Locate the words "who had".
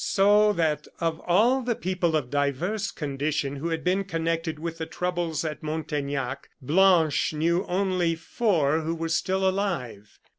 3.57-3.83